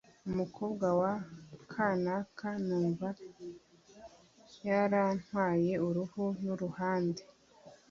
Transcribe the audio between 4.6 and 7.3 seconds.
yarantwaye uruhu n’uruhande,